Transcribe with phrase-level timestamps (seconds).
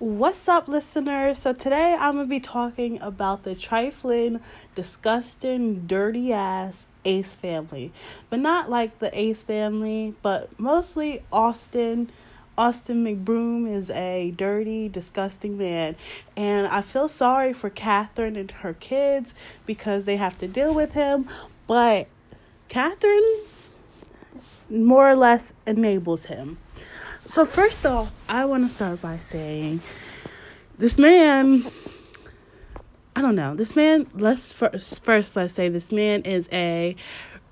[0.00, 1.38] What's up, listeners?
[1.38, 4.38] So, today I'm going to be talking about the trifling,
[4.76, 7.90] disgusting, dirty ass Ace family.
[8.30, 12.12] But not like the Ace family, but mostly Austin.
[12.56, 15.96] Austin McBroom is a dirty, disgusting man.
[16.36, 19.34] And I feel sorry for Catherine and her kids
[19.66, 21.28] because they have to deal with him.
[21.66, 22.06] But
[22.68, 23.40] Catherine
[24.70, 26.58] more or less enables him.
[27.28, 29.82] So, first off, I want to start by saying
[30.78, 31.70] this man,
[33.14, 36.96] I don't know, this man, let's first, first let's say this man is a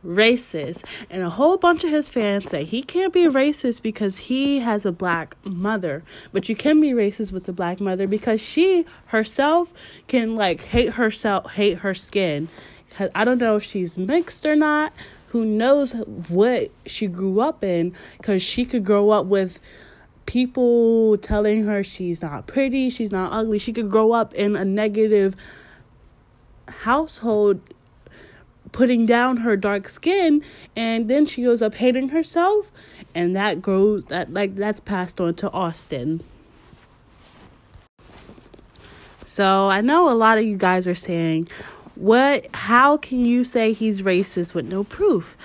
[0.03, 0.83] racist.
[1.11, 4.87] And a whole bunch of his fans say he can't be racist because he has
[4.87, 6.03] a black mother.
[6.33, 9.75] But you can be racist with a black mother because she herself
[10.09, 12.49] can like hate herself, hate her skin.
[12.97, 14.95] Cause I don't know if she's mixed or not
[15.29, 15.93] who knows
[16.29, 19.61] what she grew up in because she could grow up with
[20.27, 23.59] people telling her she's not pretty, she's not ugly.
[23.59, 25.37] She could grow up in a negative
[26.69, 27.61] household
[28.73, 30.43] putting down her dark skin
[30.75, 32.71] and then she goes up hating herself
[33.15, 36.23] and that grows that like that's passed on to Austin.
[39.25, 41.49] So I know a lot of you guys are saying,
[41.97, 45.37] what how can you say he's racist with no proof?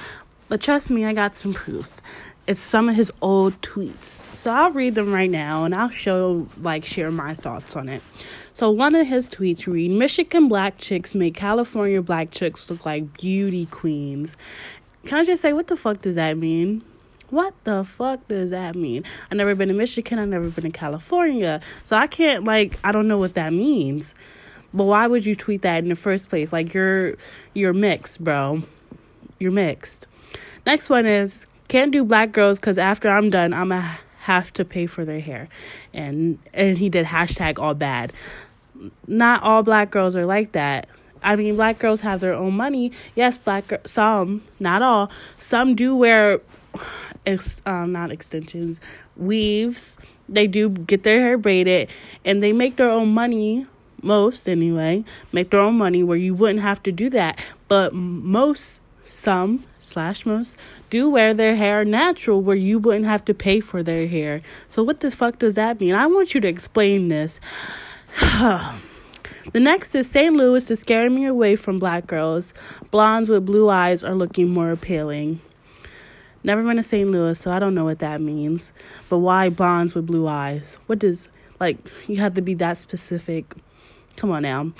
[0.49, 2.01] But trust me, I got some proof.
[2.45, 4.25] It's some of his old tweets.
[4.35, 8.01] So I'll read them right now and I'll show like share my thoughts on it.
[8.53, 13.17] So one of his tweets read Michigan black chicks make California black chicks look like
[13.17, 14.35] beauty queens.
[15.05, 16.83] Can I just say what the fuck does that mean?
[17.29, 19.05] What the fuck does that mean?
[19.29, 21.61] I've never been to Michigan, I've never been to California.
[21.85, 24.13] So I can't like I don't know what that means.
[24.73, 26.53] But why would you tweet that in the first place?
[26.53, 27.15] Like you're
[27.53, 28.63] you're mixed, bro.
[29.39, 30.07] You're mixed.
[30.65, 34.63] Next one is can't do black girls because after I'm done, I'm a have to
[34.63, 35.49] pay for their hair,
[35.93, 38.13] and and he did hashtag all bad.
[39.07, 40.89] Not all black girls are like that.
[41.23, 42.91] I mean, black girls have their own money.
[43.15, 45.11] Yes, black some, not all.
[45.37, 46.41] Some do wear,
[47.25, 48.81] ex, um, not extensions,
[49.17, 49.97] weaves.
[50.29, 51.89] They do get their hair braided,
[52.25, 53.67] and they make their own money
[54.03, 57.39] most anyway, make their own money where you wouldn't have to do that.
[57.67, 60.57] But most, some slash most,
[60.89, 64.41] do wear their hair natural where you wouldn't have to pay for their hair.
[64.69, 65.93] So what the fuck does that mean?
[65.93, 67.39] I want you to explain this.
[69.53, 70.35] The next is St.
[70.35, 72.53] Louis is scaring me away from black girls.
[72.91, 75.41] Blondes with blue eyes are looking more appealing.
[76.43, 77.09] Never been to St.
[77.09, 78.71] Louis, so I don't know what that means.
[79.09, 80.77] But why blondes with blue eyes?
[80.85, 81.27] What does,
[81.59, 83.55] like, you have to be that specific.
[84.15, 84.71] Come on now.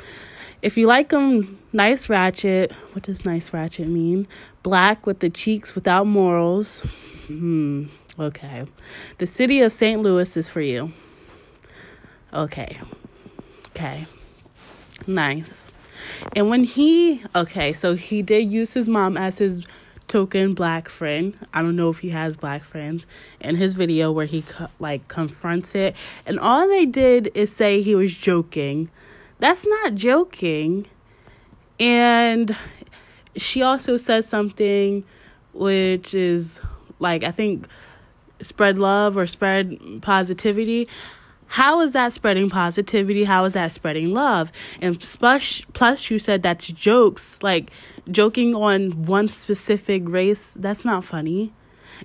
[0.62, 4.28] If you like them nice ratchet, what does nice ratchet mean?
[4.62, 6.82] Black with the cheeks without morals.
[7.28, 7.86] Hmm,
[8.20, 8.66] okay.
[9.18, 10.02] The city of St.
[10.02, 10.94] Louis is for you.
[12.34, 12.78] Okay.
[13.70, 14.06] Okay.
[15.08, 15.74] Nice.
[16.36, 19.66] And when he, okay, so he did use his mom as his
[20.08, 21.34] token black friend.
[21.54, 23.08] I don't know if he has black friends.
[23.40, 24.44] In his video where he
[24.80, 28.90] like confronts it, and all they did is say he was joking.
[29.42, 30.86] That's not joking.
[31.80, 32.56] And
[33.36, 35.04] she also says something
[35.52, 36.62] which is
[37.00, 37.68] like I think
[38.44, 40.88] spread love or spread positivity.
[41.48, 43.24] How is that spreading positivity?
[43.24, 44.52] How is that spreading love?
[44.80, 47.72] And plus, plus you said that's jokes, like
[48.12, 50.54] joking on one specific race.
[50.56, 51.52] That's not funny.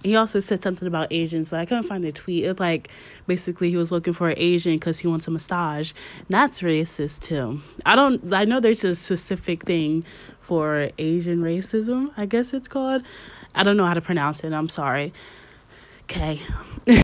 [0.02, 2.44] He also said something about Asians, but I couldn't find the tweet.
[2.44, 2.88] It's like
[3.26, 5.92] basically he was looking for an Asian because he wants a massage.
[6.28, 7.60] That's racist too.
[7.84, 8.32] I don't.
[8.32, 10.04] I know there's a specific thing
[10.40, 12.12] for Asian racism.
[12.16, 13.02] I guess it's called.
[13.54, 14.52] I don't know how to pronounce it.
[14.52, 15.12] I'm sorry.
[16.04, 16.40] Okay.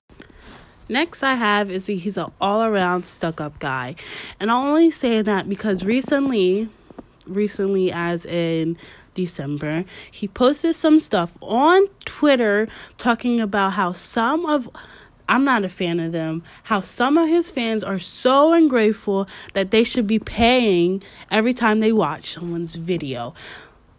[0.88, 3.96] Next, I have is he, he's an all around stuck up guy.
[4.38, 6.68] And I only say that because recently,
[7.26, 8.76] recently, as in
[9.14, 12.68] December, he posted some stuff on Twitter
[12.98, 14.68] talking about how some of
[15.28, 16.42] I'm not a fan of them.
[16.64, 21.80] How some of his fans are so ungrateful that they should be paying every time
[21.80, 23.34] they watch someone's video.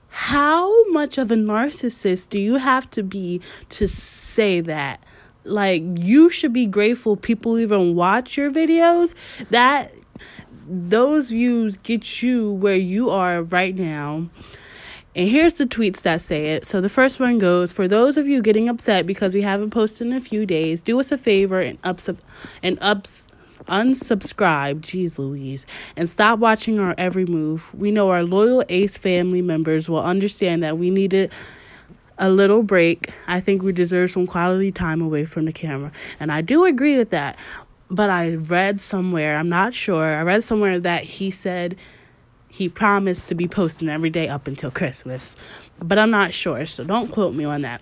[0.09, 5.03] How much of a narcissist do you have to be to say that?
[5.43, 9.15] Like, you should be grateful people even watch your videos.
[9.49, 9.91] That
[10.67, 14.29] those views get you where you are right now.
[15.15, 16.65] And here's the tweets that say it.
[16.65, 20.07] So the first one goes For those of you getting upset because we haven't posted
[20.07, 22.09] in a few days, do us a favor and ups
[22.63, 23.27] and ups
[23.67, 25.65] unsubscribe, jeez Louise,
[25.95, 27.73] and stop watching our every move.
[27.73, 31.31] We know our loyal Ace family members will understand that we needed
[32.17, 33.09] a little break.
[33.27, 35.91] I think we deserve some quality time away from the camera.
[36.19, 37.37] And I do agree with that.
[37.89, 41.77] but I read somewhere, I'm not sure, I read somewhere that he said
[42.53, 45.35] he promised to be posting every day up until Christmas.
[45.79, 47.81] But I'm not sure, so don't quote me on that.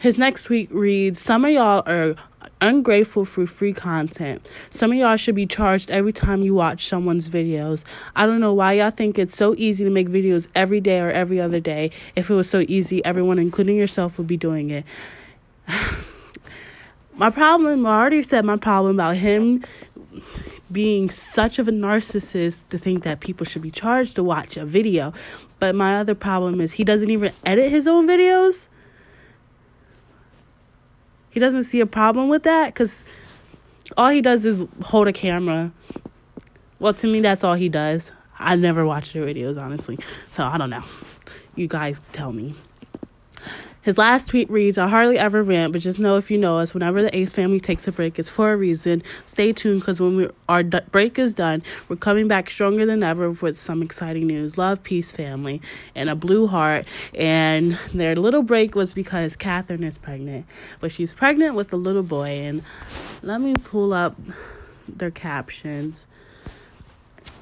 [0.00, 2.16] His next tweet reads Some of y'all are
[2.60, 4.44] ungrateful for free content.
[4.70, 7.84] Some of y'all should be charged every time you watch someone's videos.
[8.16, 11.12] I don't know why y'all think it's so easy to make videos every day or
[11.12, 11.92] every other day.
[12.16, 14.84] If it was so easy, everyone, including yourself, would be doing it.
[17.14, 19.64] my problem, I already said my problem about him
[20.72, 24.64] being such of a narcissist to think that people should be charged to watch a
[24.64, 25.12] video.
[25.58, 28.68] But my other problem is he doesn't even edit his own videos.
[31.30, 33.04] He doesn't see a problem with that because
[33.96, 35.72] all he does is hold a camera.
[36.78, 38.12] Well, to me, that's all he does.
[38.38, 39.98] I never watch their videos, honestly.
[40.30, 40.84] So I don't know.
[41.54, 42.54] You guys tell me.
[43.82, 46.72] His last tweet reads, I hardly ever rant, but just know if you know us,
[46.72, 49.02] whenever the Ace family takes a break, it's for a reason.
[49.26, 53.02] Stay tuned because when we, our d- break is done, we're coming back stronger than
[53.02, 54.56] ever with some exciting news.
[54.56, 55.60] Love, peace, family,
[55.96, 56.86] and a blue heart.
[57.12, 60.46] And their little break was because Catherine is pregnant,
[60.78, 62.28] but she's pregnant with a little boy.
[62.28, 62.62] And
[63.22, 64.16] let me pull up
[64.88, 66.06] their captions.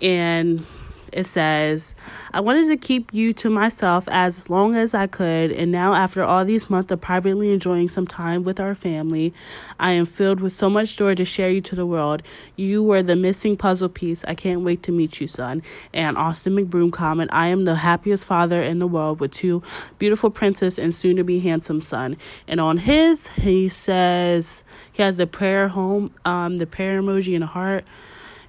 [0.00, 0.64] And
[1.12, 1.94] it says,
[2.32, 6.22] I wanted to keep you to myself as long as I could, and now, after
[6.22, 9.34] all these months of privately enjoying some time with our family,
[9.78, 12.22] I am filled with so much joy to share you to the world.
[12.56, 14.24] You were the missing puzzle piece.
[14.24, 15.62] I can't wait to meet you, son.
[15.92, 19.62] And Austin McBroom comment, I am the happiest father in the world with two
[19.98, 22.16] beautiful princess and soon to be handsome son.
[22.46, 27.44] And on his, he says, he has the prayer home, um, the prayer emoji and
[27.44, 27.84] a heart.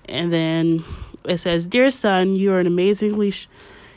[0.06, 0.84] And then
[1.26, 3.32] it says, Dear son, you are an amazingly.
[3.32, 3.48] Sh-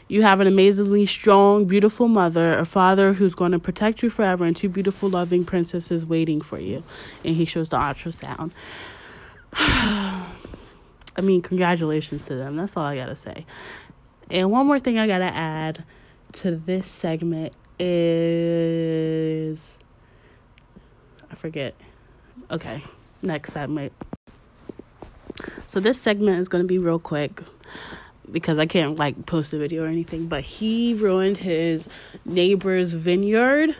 [0.06, 4.44] you have an amazingly strong, beautiful mother, a father who's going to protect you forever,
[4.44, 6.84] and two beautiful, loving princesses waiting for you.
[7.24, 8.50] And he shows the ultrasound.
[11.16, 12.56] I mean, congratulations to them.
[12.56, 13.46] That's all I got to say.
[14.30, 15.84] And one more thing I got to add
[16.32, 19.78] to this segment is.
[21.30, 21.74] I forget.
[22.50, 22.82] Okay,
[23.22, 23.92] next segment.
[25.66, 27.42] So this segment is going to be real quick
[28.30, 31.88] because I can't like post a video or anything, but he ruined his
[32.24, 33.74] neighbor's vineyard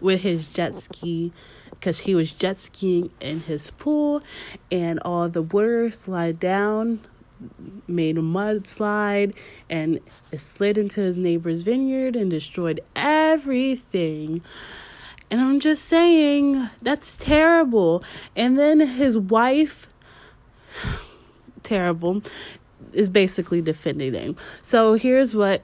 [0.00, 1.32] with his jet ski
[1.70, 4.22] because he was jet skiing in his pool
[4.70, 7.00] and all the water slid down
[7.86, 9.34] made a mudslide
[9.70, 10.00] and
[10.32, 14.42] it slid into his neighbor's vineyard and destroyed everything.
[15.30, 18.02] And I'm just saying, that's terrible.
[18.34, 19.86] And then his wife
[21.68, 22.22] terrible
[22.92, 24.36] is basically defending him.
[24.62, 25.62] So here's what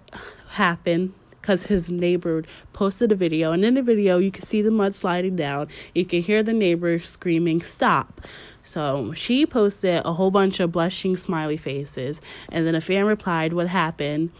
[0.50, 2.42] happened because his neighbor
[2.72, 5.68] posted a video, and in the video, you can see the mud sliding down.
[5.94, 8.22] You can hear the neighbor screaming, Stop.
[8.64, 12.20] So she posted a whole bunch of blushing smiley faces,
[12.50, 14.30] and then a fan replied, What happened?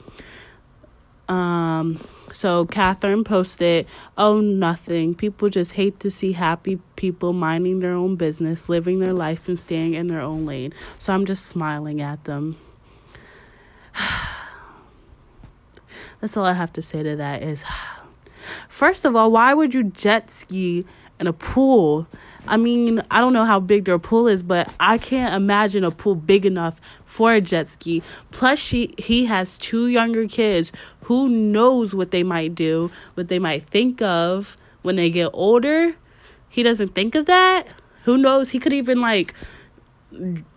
[1.29, 2.00] Um,
[2.32, 3.87] so Catherine posted,
[4.19, 5.15] Oh, nothing.
[5.15, 9.59] People just hate to see happy people minding their own business, living their life, and
[9.59, 10.75] staying in their own lane.
[10.99, 12.56] So I'm just smiling at them.
[16.21, 17.65] That's all I have to say to that is
[18.69, 20.85] first of all, why would you jet ski
[21.25, 22.06] in a pool?
[22.47, 25.91] I mean, I don't know how big their pool is, but I can't imagine a
[25.91, 28.02] pool big enough for a jet ski.
[28.31, 30.71] Plus, she he has two younger kids.
[31.04, 35.97] Who knows what they might do, what they might think of when they get older?
[36.50, 37.69] He doesn't think of that.
[38.04, 38.50] Who knows?
[38.50, 39.35] He could even like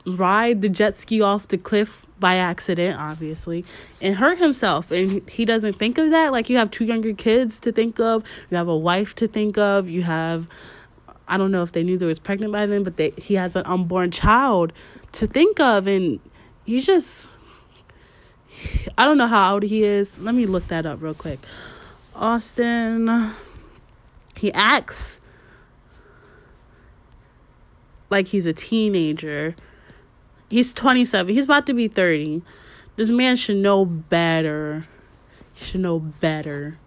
[0.05, 3.65] ride the jet ski off the cliff by accident, obviously,
[4.01, 4.91] and hurt himself.
[4.91, 6.31] And he doesn't think of that.
[6.31, 9.57] Like, you have two younger kids to think of, you have a wife to think
[9.57, 10.47] of, you have
[11.27, 13.55] I don't know if they knew they was pregnant by then, but they, he has
[13.55, 14.71] an unborn child
[15.13, 16.19] to think of, and
[16.65, 17.31] he's just.
[18.97, 20.17] I don't know how old he is.
[20.17, 21.39] Let me look that up real quick.
[22.15, 23.33] Austin,
[24.35, 25.21] he acts
[28.09, 29.55] like he's a teenager.
[30.49, 31.33] He's 27.
[31.33, 32.41] He's about to be 30.
[32.95, 34.87] This man should know better.
[35.53, 36.77] He should know better.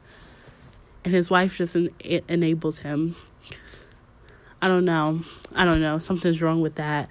[1.05, 1.90] And his wife just en-
[2.29, 3.17] enables him.
[4.62, 5.23] I don't know.
[5.55, 5.99] I don't know.
[5.99, 7.09] Something's wrong with that.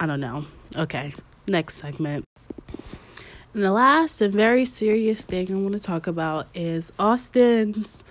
[0.00, 0.46] I don't know.
[0.76, 1.14] Okay,
[1.46, 2.24] next segment.
[3.54, 8.02] And the last and very serious thing I want to talk about is Austin's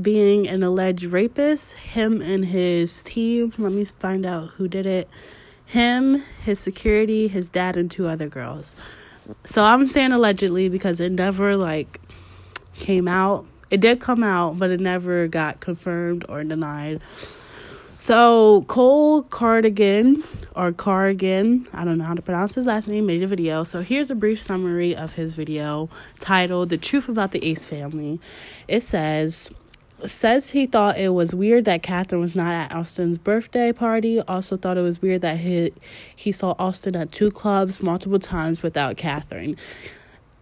[0.00, 1.74] being an alleged rapist.
[1.74, 3.52] Him and his team.
[3.58, 5.08] Let me find out who did it.
[5.66, 8.76] Him, his security, his dad, and two other girls.
[9.44, 12.00] So I'm saying allegedly because it never like
[12.74, 17.00] came out it did come out, but it never got confirmed or denied.
[17.98, 20.22] So Cole Cardigan
[20.54, 23.64] or Cardigan, I don't know how to pronounce his last name, made a video.
[23.64, 25.88] So here's a brief summary of his video
[26.20, 28.20] titled The Truth About the Ace Family.
[28.68, 29.50] It says
[30.06, 34.20] says he thought it was weird that Catherine was not at Austin's birthday party.
[34.20, 35.72] Also thought it was weird that he
[36.14, 39.56] he saw Austin at two clubs multiple times without Catherine.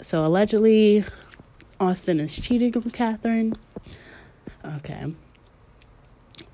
[0.00, 1.04] So allegedly
[1.78, 3.56] Austin is cheating on Catherine.
[4.64, 5.14] Okay.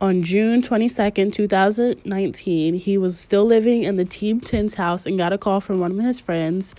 [0.01, 5.33] On June 22nd, 2019, he was still living in the Team 10's house and got
[5.33, 6.75] a call from one of his friends.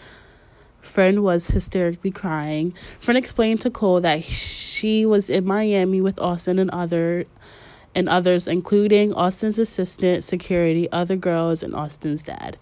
[0.88, 2.74] Friend was hysterically crying.
[3.00, 7.25] Friend explained to Cole that she was in Miami with Austin and other
[7.94, 12.58] and others, including Austin's assistant, security, other girls, and Austin's dad.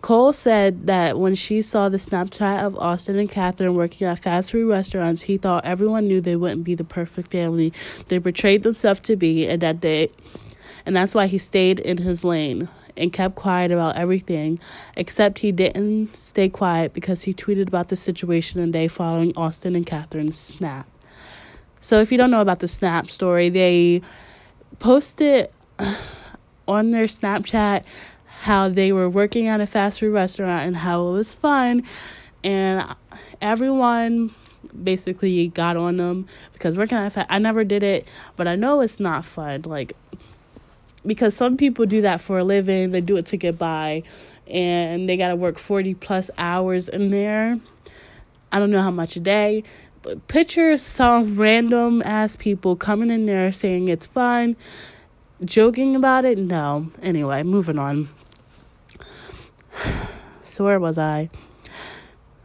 [0.00, 4.50] Cole said that when she saw the Snapchat of Austin and Catherine working at fast
[4.50, 7.72] food restaurants, he thought everyone knew they wouldn't be the perfect family
[8.08, 10.10] they portrayed themselves to be, and that they,
[10.84, 14.58] and that's why he stayed in his lane and kept quiet about everything.
[14.96, 19.76] Except he didn't stay quiet because he tweeted about the situation the day following Austin
[19.76, 20.88] and Catherine's snap.
[21.80, 24.02] So if you don't know about the snap story, they
[24.78, 25.50] posted
[26.68, 27.84] on their Snapchat
[28.42, 31.82] how they were working at a fast food restaurant and how it was fun
[32.42, 32.84] and
[33.40, 34.34] everyone
[34.82, 38.06] basically got on them because working at a fast I never did it
[38.36, 39.96] but I know it's not fun like
[41.04, 42.90] because some people do that for a living.
[42.90, 44.02] They do it to get by
[44.46, 47.58] and they got to work 40 plus hours in there.
[48.50, 49.64] I don't know how much a day
[50.02, 54.56] but picture some random ass people coming in there saying it's fun
[55.44, 56.38] joking about it.
[56.38, 56.90] No.
[57.02, 58.08] Anyway moving on.
[60.44, 61.30] So where was I?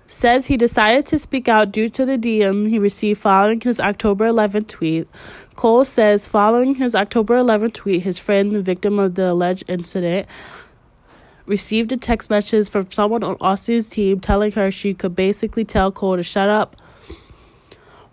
[0.07, 4.29] Says he decided to speak out due to the DM he received following his October
[4.29, 5.09] 11th tweet.
[5.57, 10.27] Cole says following his October 11th tweet, his friend, the victim of the alleged incident,
[11.47, 15.91] received a text message from someone on Austin's team telling her she could basically tell
[15.91, 16.75] Cole to shut up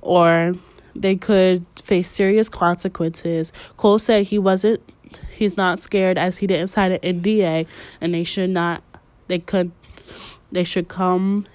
[0.00, 0.54] or
[0.96, 3.52] they could face serious consequences.
[3.76, 4.80] Cole said he wasn't
[5.30, 7.66] he's not scared as he didn't sign an NDA
[8.00, 8.82] and they should not
[9.28, 9.70] they could
[10.50, 11.46] they should come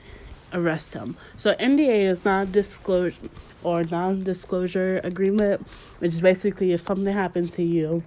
[0.54, 1.18] arrest him.
[1.36, 3.18] So NDA is not disclosure
[3.64, 5.66] or non-disclosure agreement,
[6.00, 8.04] which is basically if something happens to you,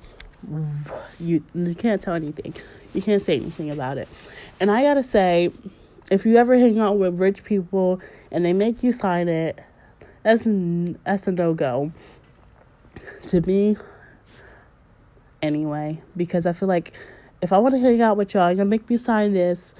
[1.18, 2.54] you you can't tell anything.
[2.94, 4.08] You can't say anything about it.
[4.60, 5.52] And I gotta say,
[6.10, 9.60] if you ever hang out with rich people and they make you sign it,
[10.22, 10.46] that's
[11.04, 11.92] that's a no go.
[13.28, 13.76] To me,
[15.40, 16.92] anyway, because I feel like
[17.40, 19.74] if I want to hang out with y'all, you're gonna make me sign this.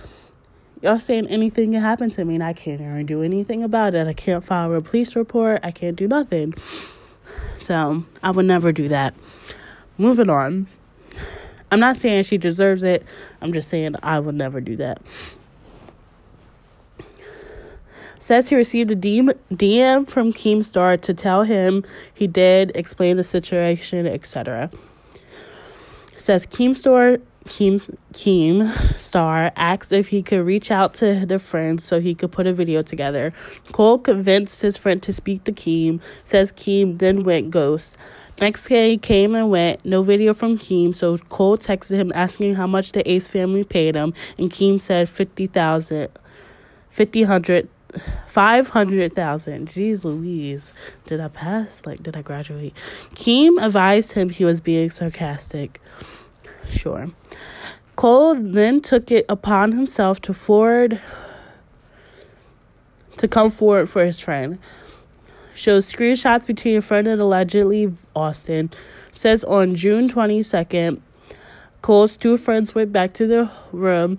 [0.83, 4.09] Y'all saying anything can happen to me and I can't even do anything about it.
[4.09, 5.61] I can't file a police report.
[5.63, 6.55] I can't do nothing.
[7.61, 9.15] So I would never do that.
[9.97, 10.67] Moving on.
[11.71, 13.05] I'm not saying she deserves it.
[13.41, 15.01] I'm just saying I would never do that.
[18.19, 24.07] Says he received a DM from Keemstar to tell him he did explain the situation,
[24.07, 24.69] etc.
[26.17, 32.01] Says Keemstar Keem, Keem Star asked if he could reach out to the friend so
[32.01, 33.33] he could put a video together.
[33.73, 37.97] Cole convinced his friend to speak to Keem, says Keem then went ghost.
[38.41, 42.67] Next day came and went, no video from Keem, so Cole texted him asking how
[42.67, 46.09] much the Ace family paid him, and Keem said 50,000,
[46.89, 47.25] 50,
[48.27, 49.69] 500,000.
[49.69, 50.73] Jeez Louise.
[51.07, 51.83] Did I pass?
[51.85, 52.75] Like, did I graduate?
[53.15, 55.81] Keem advised him he was being sarcastic.
[56.69, 57.11] Sure.
[57.97, 61.01] Cole then took it upon himself to forward
[63.19, 64.59] to come forward for his friend.
[65.55, 68.71] Shows screenshots between a friend and allegedly Austin.
[69.11, 71.01] Says on June 22nd,
[71.83, 74.19] Cole's two friends went back to the room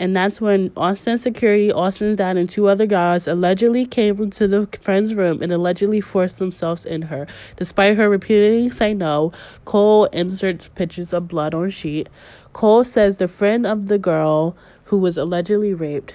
[0.00, 4.66] and that's when Austin security, Austin's dad, and two other guys allegedly came into the
[4.80, 7.26] friend's room and allegedly forced themselves in her.
[7.58, 9.30] Despite her repeatedly saying no,
[9.66, 12.08] Cole inserts pictures of blood on sheet.
[12.54, 16.14] Cole says the friend of the girl who was allegedly raped.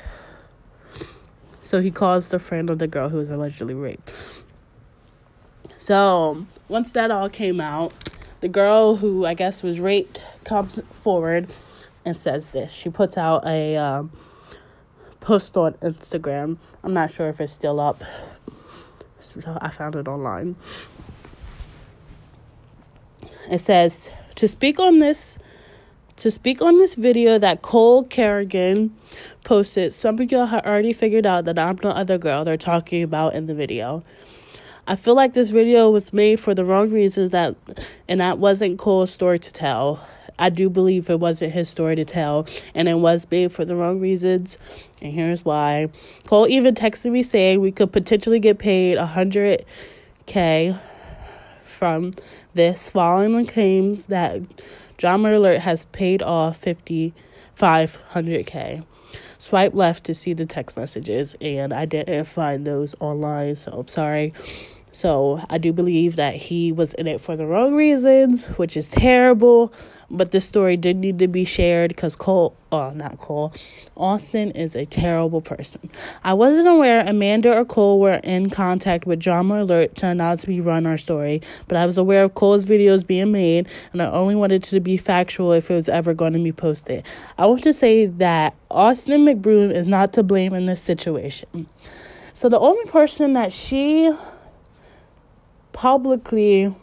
[1.61, 4.11] So he calls the friend of the girl who was allegedly raped.
[5.77, 7.93] So once that all came out,
[8.41, 11.47] the girl who I guess was raped comes forward
[12.05, 12.71] and says this.
[12.71, 14.11] She puts out a um,
[15.19, 16.57] post on Instagram.
[16.83, 18.03] I'm not sure if it's still up.
[19.19, 20.55] So I found it online.
[23.49, 25.37] It says to speak on this
[26.17, 28.95] to speak on this video that Cole Carrigan
[29.43, 29.93] posted.
[29.93, 33.35] Some of y'all have already figured out that I'm the other girl they're talking about
[33.35, 34.03] in the video.
[34.87, 37.55] I feel like this video was made for the wrong reasons that
[38.07, 40.07] and that wasn't Cole's story to tell.
[40.37, 43.75] I do believe it wasn't his story to tell and it was made for the
[43.75, 44.57] wrong reasons.
[45.01, 45.89] And here's why.
[46.27, 49.65] Cole even texted me saying we could potentially get paid a hundred
[50.25, 50.75] K
[51.65, 52.13] from
[52.53, 54.41] this following claims that
[54.97, 57.13] Drama Alert has paid off fifty
[57.53, 58.83] five hundred K
[59.39, 63.87] swipe left to see the text messages and I didn't find those online, so I'm
[63.87, 64.33] sorry.
[64.95, 68.89] So I do believe that he was in it for the wrong reasons, which is
[68.89, 69.73] terrible.
[70.09, 73.51] But this story did need to be shared because Cole, oh, not Cole,
[73.97, 75.89] Austin is a terrible person.
[76.23, 80.61] I wasn't aware Amanda or Cole were in contact with Drama Alert to announce we
[80.61, 84.35] run our story, but I was aware of Cole's videos being made, and I only
[84.35, 87.03] wanted to be factual if it was ever going to be posted.
[87.37, 91.67] I want to say that Austin McBroom is not to blame in this situation.
[92.31, 94.13] So the only person that she
[95.75, 96.73] publicly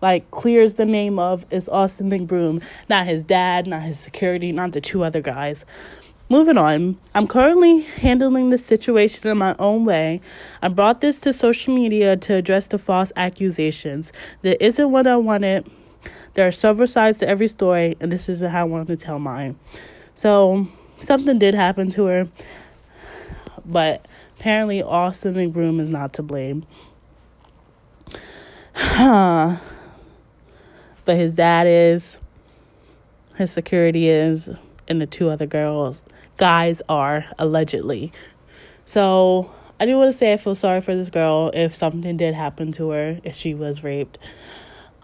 [0.00, 4.72] like clears the name of is Austin McBroom, not his dad, not his security, not
[4.72, 5.66] the two other guys.
[6.30, 10.22] Moving on, I'm currently handling the situation in my own way.
[10.62, 14.12] I brought this to social media to address the false accusations.
[14.40, 15.70] There isn't what I wanted.
[16.34, 19.18] There are several sides to every story, and this is how I wanted to tell
[19.18, 19.58] mine.
[20.14, 20.68] So,
[21.00, 22.28] something did happen to her,
[23.66, 24.06] but
[24.38, 26.64] apparently, Austin McBroom is not to blame.
[28.74, 29.58] But
[31.06, 32.18] his dad is,
[33.36, 34.50] his security is,
[34.88, 36.02] and the two other girls,
[36.36, 38.12] guys are allegedly.
[38.84, 42.34] So I do want to say I feel sorry for this girl if something did
[42.34, 44.18] happen to her, if she was raped.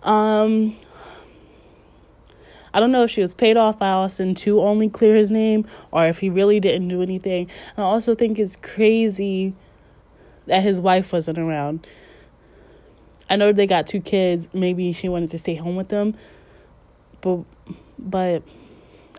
[0.03, 0.77] Um,
[2.75, 5.67] I don't know if she was paid off by Austin to only clear his name
[5.93, 7.49] or if he really didn't do anything.
[7.77, 9.55] And I also think it's crazy
[10.45, 11.87] that his wife wasn't around.
[13.29, 14.49] I know they got two kids.
[14.53, 16.15] Maybe she wanted to stay home with them.
[17.21, 17.41] But
[17.99, 18.43] but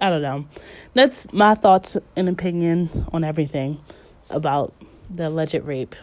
[0.01, 0.45] I don't know.
[0.93, 3.81] That's my thoughts and opinion on everything
[4.29, 4.73] about
[5.13, 5.95] the alleged rape.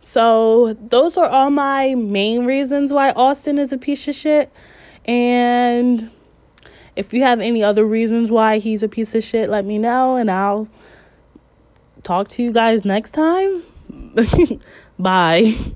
[0.00, 4.50] So, those are all my main reasons why Austin is a piece of shit.
[5.04, 6.10] And
[6.96, 10.16] if you have any other reasons why he's a piece of shit, let me know
[10.16, 10.68] and I'll
[12.02, 13.62] talk to you guys next time.
[14.98, 15.74] Bye.